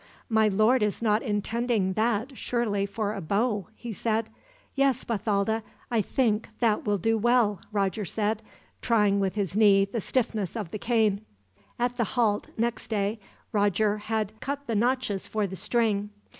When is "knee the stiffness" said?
9.55-10.55